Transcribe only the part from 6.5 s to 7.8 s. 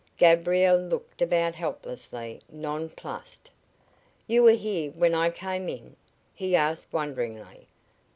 asked, wonderingly.